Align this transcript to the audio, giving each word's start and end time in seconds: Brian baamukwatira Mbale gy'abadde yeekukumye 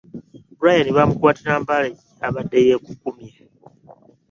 Brian 0.59 0.87
baamukwatira 0.95 1.53
Mbale 1.63 1.87
gy'abadde 2.17 2.57
yeekukumye 2.67 3.31